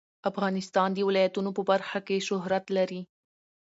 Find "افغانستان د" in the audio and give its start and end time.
0.29-0.99